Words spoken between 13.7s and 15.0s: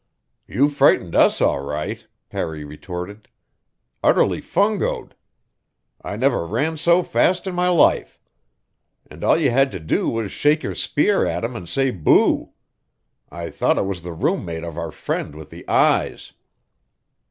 it was the roommate of our